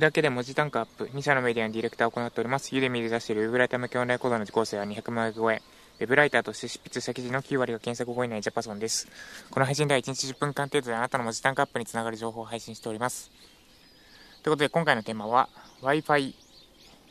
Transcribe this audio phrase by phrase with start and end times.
[0.00, 2.74] だけで文字単価アップ、2社のメディアのディレクターを行っております。
[2.74, 5.60] ユーデミで出しているウェブライター向けオンライン講座の受講生は200万円超え。
[6.00, 9.06] ウェブライターとして執筆した記事の9割が検索後以内ジャパソンです。
[9.50, 13.30] この配信では1日10分間程度であなたの文字単価アップにつながる情報を配信しております。
[14.42, 15.50] ということで今回のテーマは
[15.82, 16.34] Wi-Fi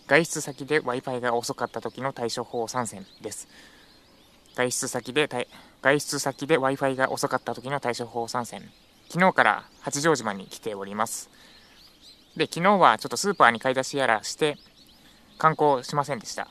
[0.08, 3.48] 外出先で Wi-Fi が遅かった時の対処法3選です。
[4.56, 5.30] 外出先で
[5.84, 8.64] 外出先で Wi-Fi が遅かった時の対処法3選。
[9.08, 11.30] 昨日から八丈島に来ております。
[12.36, 14.58] で、昨日はちょっとスーパーに買い出しやらして
[15.38, 16.48] 観光しませんでした。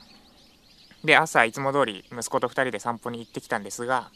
[1.05, 4.11] で、朝いつも通り息子と2人で散歩に行ってきたんですが、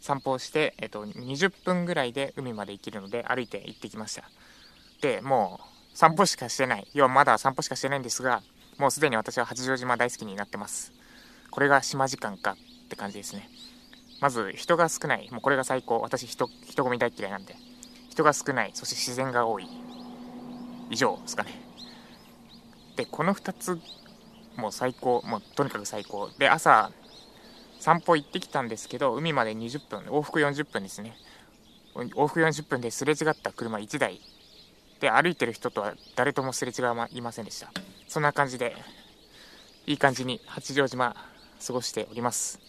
[0.00, 4.24] 散歩をして、えっと、20分ぐらいで海まで行けるので歩いて行ってきました。
[5.00, 6.86] で、もう散歩しかしてない。
[6.92, 8.42] 要はまだ散歩しかしてないんですが、
[8.78, 10.92] もうすでに私は八丈島大好きになってます。
[11.50, 13.48] これが島時間かって感じですね。
[14.20, 15.28] まず人が少ない。
[15.30, 16.00] もうこれが最高。
[16.00, 17.56] 私人、人混み大嫌いなんで。
[18.10, 18.70] 人が少ない。
[18.74, 19.68] そして自然が多い。
[20.94, 21.50] 以上ですかね。
[22.96, 23.78] で、この2つ、
[24.56, 26.30] もう最高、もうとにかく最高。
[26.38, 26.92] で、朝、
[27.80, 31.16] 散歩行ってきたんですけど、海まで20分、往復40分ですね。
[31.94, 34.20] 往復40分ですれ違った車1台
[35.00, 37.72] で歩いてる人とは誰ともすれ違いませんでした。
[38.08, 38.76] そんな感じで、
[39.86, 41.14] いい感じに八丈島
[41.64, 42.60] 過ごしております。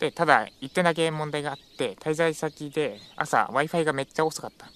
[0.00, 4.70] で、ただ、1点だけ問題があって、滞在先で朝 Wi-Fi がめっちゃ遅かった。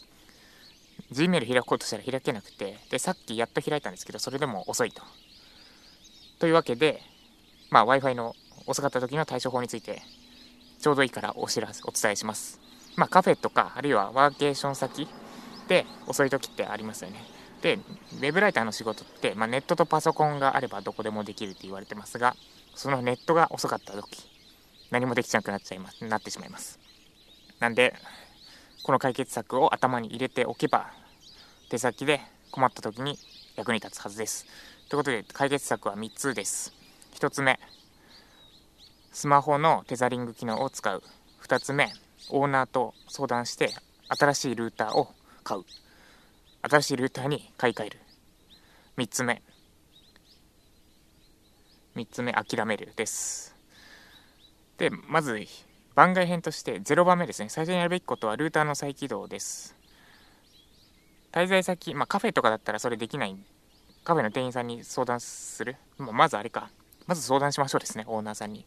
[1.13, 5.03] Gmail 開こうとしたら開けなくて、で、さっきやっと開いたんですけど、それでも遅いと。
[6.39, 7.01] というわけで、
[7.71, 8.35] まあ、Wi-Fi の
[8.67, 10.03] 遅かった時の対処法について、
[10.81, 12.61] ちょうどいいからお知らせ、お伝えします。
[12.97, 15.09] まあ、カフェとか、あるいはワーケーション先
[15.69, 17.21] で遅い時ってありますよね。
[17.63, 22.37] で、ウェブライターの仕事って、まあ、ネットとパソコンがあればどこでもできるって言われてますが、
[22.75, 24.29] そのネットが遅かった時、
[24.91, 26.79] 何もできなくなっちゃいます、なってしまいます。
[27.59, 27.95] なんで、
[28.89, 30.91] この解決策を頭に入れておけば、
[31.69, 33.19] 手先で困った時に
[33.55, 34.47] 役に立つはずです。
[34.89, 36.73] ということで、解決策は3つです。
[37.17, 37.61] 1つ目、
[39.13, 41.03] スマホのテザリング機能を使う。
[41.43, 41.93] 2つ目、
[42.31, 43.75] オーナーと相談して
[44.09, 45.13] 新しいルーターを
[45.45, 45.65] 買う。
[46.63, 47.99] 新しいルーターに買い替える。
[48.97, 49.43] 3つ目、
[51.95, 53.55] 3つ目、諦めるです。
[54.79, 55.47] で、まず、
[55.99, 57.49] 番外編として0番目ですね。
[57.49, 59.75] 最初にやるべきことはルーターの再起動です。
[61.33, 63.37] 滞在先、まあ、カフェとかだったらそれできない。
[64.05, 65.75] カフェの店員さんに相談する。
[65.97, 66.71] まあ、まずあれか。
[67.09, 68.65] まず相談しましょうですね、オーナーさんに。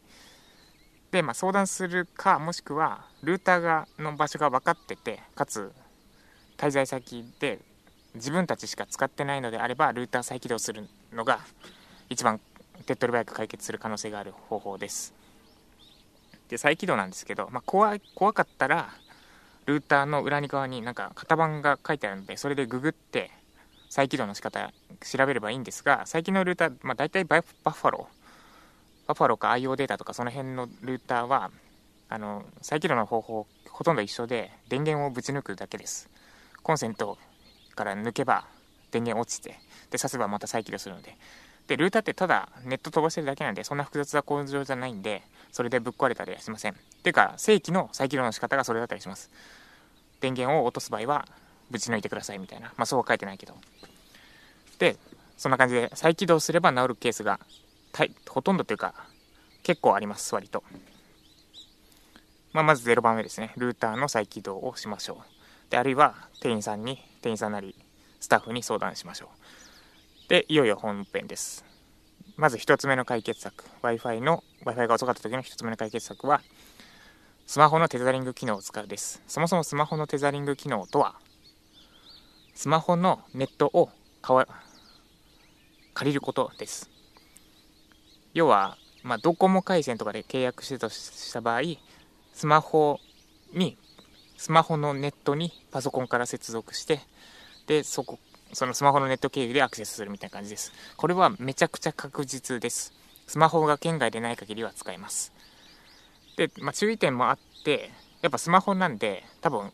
[1.10, 5.72] で、まあ、相談するか、もしくは、ルーターがの場所が分かってて、かつ、
[6.58, 7.60] 滞在先で
[8.14, 11.40] 自分たちしか使ってないのであれば、ルーター再起動するのが
[12.10, 12.42] 一番
[12.84, 15.21] 手っ取り早く解決する可能性がある方法です。
[16.52, 18.90] で再起動なんですけど、まあ、怖怖かったら
[19.64, 23.30] ルーターの裏に側になんか型番が書いてあるのでそれでググって
[23.88, 24.70] 再起動の仕方
[25.00, 31.50] 調べればいいんですが最近のルーター、まあ、大体バッファローバッファローか IO データとかその辺のルーターは
[32.10, 36.10] あの再起動の方法ほとんど一緒で電源をぶち抜くだけです。
[36.62, 37.16] コンセント
[37.74, 38.44] から抜けば
[38.90, 39.58] 電源落ちて
[39.90, 41.16] で挿せばまた再起動するので。
[41.66, 46.72] で、ルーターってただネット飛ばしてるだけなんで、そんな複雑な構造じゃないんで、それでぶっ壊れたりはしません。
[46.72, 49.30] っていうか、正規の再起動の仕方がそれだったりします。
[50.20, 51.26] 電源を落とす場合は、
[51.70, 52.72] ぶち抜いてくださいみたいな。
[52.76, 53.54] まあそうは書いてないけど。
[54.78, 54.96] で、
[55.36, 57.40] そんな感じで再起動すれば治るケースが、
[58.28, 58.94] ほとんどというか、
[59.62, 60.64] 結構あります、割と。
[62.52, 63.52] まあ、まず0番目ですね。
[63.56, 65.22] ルーターの再起動をしましょ
[65.68, 65.70] う。
[65.70, 67.74] で、あるいは店員さんに、店員さんなり、
[68.20, 69.28] スタッフに相談しましょう。
[70.28, 71.64] で、いよいよ本編です。
[72.36, 73.64] まず1つ目の解決策。
[73.82, 76.40] Wi-Fi の、Wi-Fi が遅かった時の1つ目の解決策は、
[77.46, 79.22] スマホのテザリング機能を使うです。
[79.26, 81.16] そもそもスマホのテザリング機能とは、
[82.54, 83.90] スマホのネットを
[84.22, 86.88] 借りることです。
[88.32, 91.62] 要は、まあ、ドコモ回線とかで契約してとした場合、
[92.32, 93.00] スマホ
[93.52, 93.76] に、
[94.38, 97.00] スマホのネットにパソコンから接続して、
[97.66, 98.18] で、そこ
[98.52, 100.72] そのスマホのネット経由でアクセスするみたいな感じです。
[100.96, 102.92] これはめちゃくちゃ確実です。
[103.26, 105.32] スマホが圏外でない限りは使えます。
[106.36, 107.90] で、まあ、注意点もあって、
[108.20, 109.72] やっぱスマホなんで、多分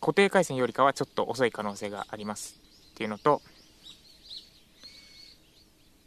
[0.00, 2.60] 固定回線よりかはちょっと遅い可能性があります
[2.92, 3.42] っていうのと、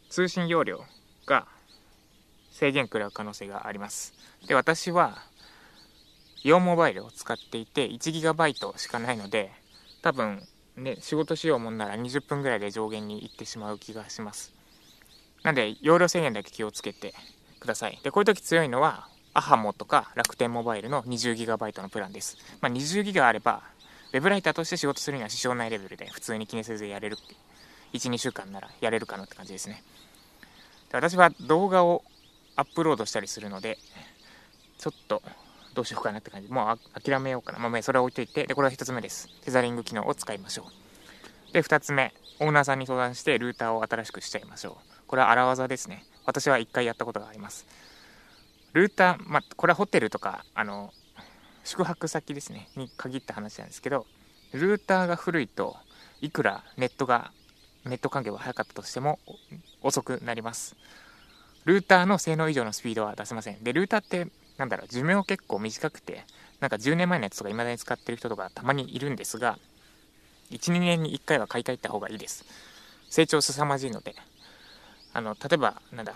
[0.08, 0.82] 通信容量
[1.26, 1.46] が
[2.50, 4.14] 制限食らう可能性があります。
[4.46, 5.18] で、私は、
[6.44, 9.50] イオンモバイルを使っていて 1GB しかないので、
[10.00, 10.46] 多分
[10.76, 14.52] ね、仕事しようもんなら20分ぐらいで上限に行ってしまう気がします。
[15.42, 17.14] なんで、容量制限だけ気をつけて
[17.60, 17.98] ください。
[18.02, 22.38] で、こういう時強いのは、アハモとか楽天モバイルの 20GB のプランです。
[22.60, 23.62] まあ、20GB あれば、
[24.12, 27.16] ウェブライターとして仕事するには支障ないレベルで普通に気にせずやれる。
[27.98, 29.82] 12週間ならやれるかなって感じですね
[30.90, 32.02] で私は動画を
[32.56, 33.78] アップロードしたりするので
[34.78, 35.22] ちょっと
[35.76, 36.48] どうしようかなって感じ。
[36.48, 38.46] もう諦めようかな、まあ、それは置いといて。
[38.46, 39.28] でこれが1つ目です。
[39.42, 40.66] テザリング機能を使いましょ
[41.50, 41.52] う。
[41.52, 42.14] で2つ目。
[42.40, 45.06] オーナーさんに相談してルーターを新しくしちゃいましょう。
[45.06, 46.04] これは荒技ですね。
[46.24, 47.66] 私は1回やったことがあります。
[48.72, 50.92] ルーター、まあ、これはホテルとかあの
[51.64, 52.68] 宿泊先ですね。
[52.74, 54.06] に限った話なんですけど
[54.52, 55.76] ルーターが古いと
[56.22, 57.32] いくらネットが
[57.84, 59.18] ネット環境が速かったとしても
[59.82, 60.74] 遅くなります。
[61.66, 63.62] ルーターの性能以上のスピードは出せません。
[63.62, 66.24] でルーターってなんだろう寿命結構短くて
[66.60, 69.58] なんか10年前のやつとか未だに使ってる人とかたまにいるんですが
[70.50, 72.44] 12年に1回は買い替えた方がいいです。
[73.10, 74.14] 成長凄まじいので。
[75.16, 76.14] あの例えばなんだ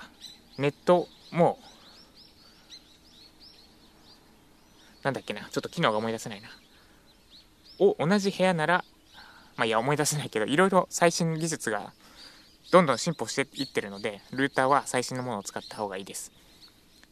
[0.59, 1.59] ネットも
[5.03, 6.51] なんだっけなちょっと機能が思い出せないな。
[7.79, 8.85] を同じ部屋なら
[9.57, 11.95] まあいや思い出せないけどいろいろ最新技術が
[12.71, 16.31] どんどん進歩していってるのでルーターは最新のものを使った方がいいです。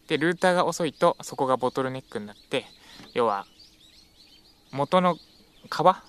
[0.08, 2.64] でルーターが遅いとそこがボトルネックになって
[3.14, 3.46] 要は
[4.72, 5.16] 元の
[5.68, 6.02] 川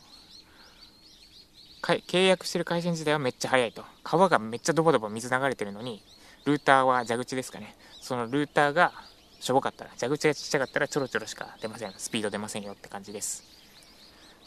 [1.81, 3.83] 契約してる回線自体はめっちゃ速いと。
[4.03, 6.03] 川がめっちゃドボドボ水流れてるのに
[6.45, 7.75] ルーターは蛇口ですかね。
[8.01, 8.91] そのルーターが
[9.39, 11.93] しょぼかったら蛇口がちっちゃかったらちょろちょろしか出ません。
[11.97, 13.43] スピード出ませんよって感じです。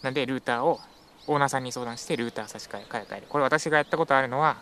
[0.02, 0.80] なんでルーターを
[1.26, 3.26] オーナーさんに相談してルーター差し替え買い替える。
[3.28, 4.56] これ私がやったことあるのは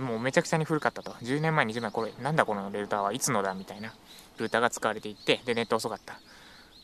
[0.00, 1.12] もうめちゃくちゃに古かったと。
[1.12, 3.92] 10年前20年前これなんだこのルーターはいつのだみたいな
[4.38, 6.18] ルーターが使われていてでネット遅かった。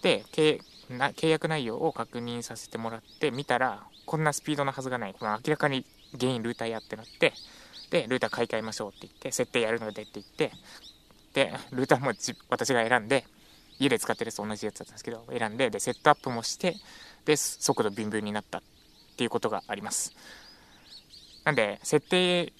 [0.02, 5.14] で契約内容を確認させてもらって見たらこんなスピードのはずがない。
[5.18, 5.84] この明らかに
[6.18, 7.32] 原因ルーターやってなって
[7.90, 10.52] でルーター買い替えましょうって言って設定やるのでって言って
[11.32, 12.12] でルーターも
[12.50, 13.24] 私が選んで
[13.78, 16.74] 家で使ってるやつと同じやつだったんですけど選んででセットアップもして
[17.24, 18.62] で速度ビンビンになったっ
[19.16, 20.14] ていうことがあります。
[21.44, 22.52] なんで設定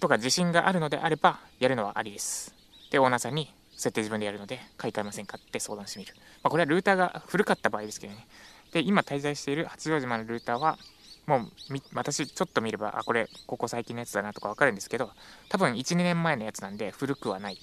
[0.00, 2.54] とか自信があるのであればやるのはありです。
[2.90, 8.26] でオーナーさんに設定自分でやるので買い替えませんかって相談してみる、まあ、これはルーターが古かった場合ですけどね。
[8.72, 10.78] で今滞在している八丈島のルーターは
[11.26, 11.48] もう
[11.94, 15.10] 私ちょっと見ればあこれここ最近のやつだなとか分かるんですけど
[15.48, 17.58] 多分12年前のやつなんで古くはない、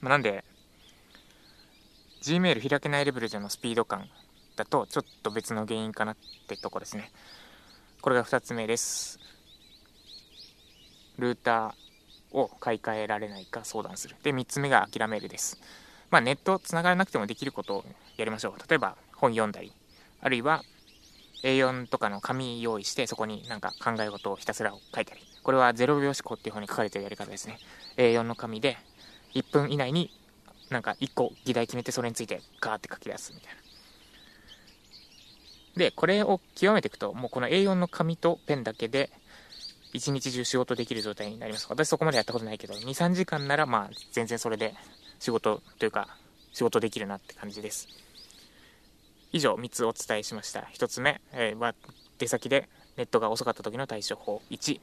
[0.00, 0.44] まあ、なんで
[2.22, 4.08] Gmail 開けないレベルでのスピード感
[4.56, 6.16] だとちょっと別の原因かなっ
[6.48, 7.10] てとこですね。
[8.02, 9.18] これが2つ目です。
[11.20, 14.16] ルーターを買い替えられないか相談する。
[14.22, 15.60] で3つ目が諦めるです。
[16.10, 17.84] まあネットつながらなくてもできることを
[18.16, 18.68] やりましょう。
[18.68, 19.72] 例えば本読んだり
[20.20, 20.62] あるいは
[21.44, 25.20] A4 とかの紙用意してそこになんか考え事をひたすら書いたり。
[25.42, 27.58] これは0秒思考っていう方に書かれてるやり方ですね。
[27.96, 28.76] A4 の紙で
[29.34, 30.10] 1分以内に
[30.68, 33.60] なんか1個議題決めてそれについてガーって書き出すみたいな。
[35.76, 39.10] でこれを極めていくともうこの A4 の紙とペンだけで
[39.92, 44.74] 一日中仕事できる状態になります私そこまでやったことないけど23時間ならまあ全然それで
[45.18, 46.08] 仕事というか
[46.52, 47.88] 仕事できるなって感じです
[49.32, 50.60] 以上3つお伝えしました。
[50.74, 51.74] 1つ目、え、は
[52.18, 54.42] 出先でネットが遅かった時の対処法。
[54.50, 54.80] 1、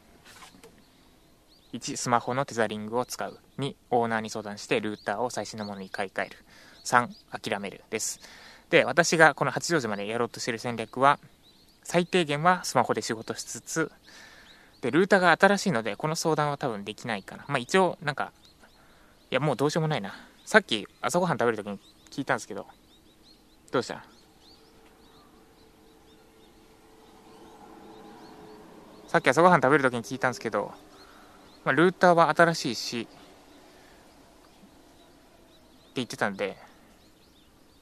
[1.73, 3.37] 1スマホのテザリングを使う。
[3.59, 6.37] 2、オーナーに相談してルーターを最新のものに買い替える。
[6.85, 7.09] 3、
[7.41, 7.83] 諦める。
[7.89, 8.21] です。
[8.69, 11.19] で、私がこの八丈島でやろうとしている戦略は、
[11.83, 13.91] 最低限はスマホで仕事しつつ、
[14.81, 17.45] で、ルーターが新しいので、この相談は多分できないかな。
[17.47, 18.31] まあ一応、なんか、
[19.31, 20.13] いや、もうどうしようもないな。
[20.45, 22.67] さっき朝ごはん食べるときに聞いたんですけど、
[23.71, 24.05] どうした？
[29.07, 30.71] さっき朝ごはん食べるときに聞いたんですけど、
[31.65, 33.09] まあ、ルーターは新しいし、って
[35.95, 36.55] 言ってたんで、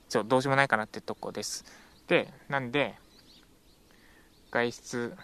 [0.07, 1.65] ちょ、どうしようもないかなってとこです。
[2.07, 2.95] で、なんで、
[4.51, 5.17] 外出、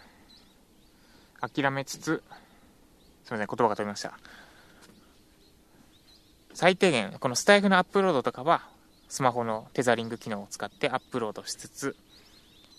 [1.42, 2.22] 諦めつつ、
[3.24, 4.18] すみません、言葉が飛びました。
[6.54, 8.62] 最低限、このスタイフのアップロードとかは、
[9.08, 11.96] スマホのテザリング機能を使ってアップロードしつつ、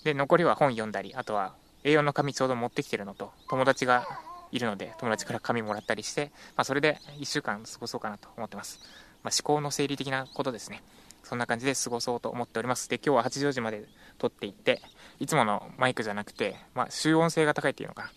[0.04, 1.54] で、残りは本読んだり、あとは
[1.84, 4.08] A4 の紙ちょうど持ってきてるのと、友達が
[4.52, 8.80] いるので、友達から紙もらったりして、まあ、それで1週間過ごそうかなと思ってます。
[9.24, 10.82] まあ、思考の整理的なことですね。
[11.24, 12.90] そんな感じで過ごそうと思っております。
[12.90, 13.86] で、今日は八丈島で
[14.18, 14.82] 撮っていって、
[15.20, 18.12] いつものマイクじゃなくて、まあ、集音性が高いっていうのかな。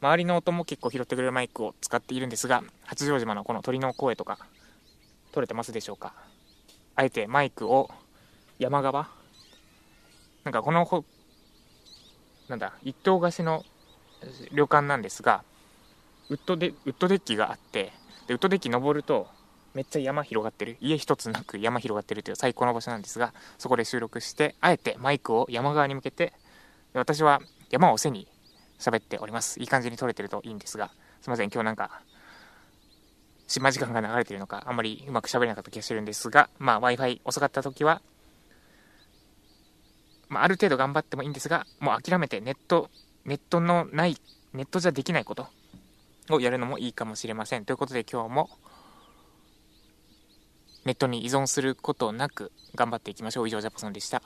[0.00, 4.38] 周りの音も結構拾ってくれるマイクを使っているんですが、八丈島のこの鳥の声とか、
[5.32, 6.12] 撮れてますでしょうか？
[6.94, 7.90] あえてマイクを
[8.58, 9.08] 山側？
[10.44, 11.04] なんかこの
[12.48, 13.64] なんだ、一棟貸しの
[14.52, 15.42] 旅館なんですが、
[16.30, 17.92] ウッドデウッドデッキがあって、
[18.26, 19.26] でウッドデッキ登ると、
[19.74, 20.76] めっちゃ山広がってる。
[20.80, 26.32] 家一つなく山広がってるという最高の場所なんですが、そこで収録して、あえてマイクを山側に向けて、
[26.94, 28.28] 私は山を背に
[28.78, 29.60] 喋っております。
[29.60, 30.90] いい感じに撮れてるといいんですが、
[31.20, 32.02] すいません、今日なんか、
[33.46, 38.02] 島時間が流れてるのか、あんまりうまく喋れなかった気がしてるんですが、まあ Wi-Fi 遅かった時は、
[40.28, 42.90] まあ、ある程度頑張ってもいいんですが、もう諦めてネット、
[43.24, 44.16] ネットのない、
[44.52, 45.48] ネットじゃできないこと
[46.30, 47.64] をやるのもいいかもしれません。
[47.64, 48.50] ということで今日も、
[50.84, 53.48] ネットに依存することなく頑張っていきましょう。
[53.48, 54.22] 以上、ジャパソンでした。